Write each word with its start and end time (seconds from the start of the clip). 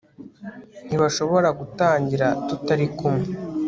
ntibashobora 0.85 1.47
gutangira 1.59 2.27
tutari 2.47 2.85
kumwe 2.97 3.27